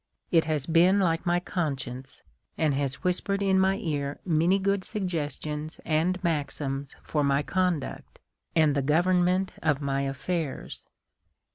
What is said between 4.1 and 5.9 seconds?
many good suggestions